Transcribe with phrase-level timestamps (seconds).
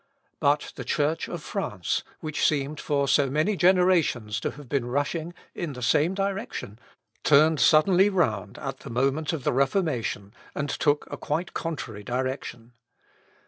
[0.39, 5.31] But the Church of France, which seemed for so many generations to have been rushing
[5.53, 6.79] in the same direction,
[7.23, 12.73] turned suddenly round at the moment of the Reformation, and took quite a contrary direction.